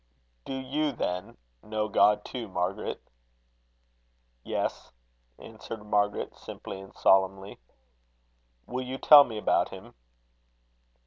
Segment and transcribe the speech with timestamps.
[0.45, 2.99] "Do you, then, know God too, Margaret?"
[4.43, 4.91] "Yes,"
[5.37, 7.59] answered Margaret, simply and solemnly.
[8.65, 9.93] "Will you tell me about him?"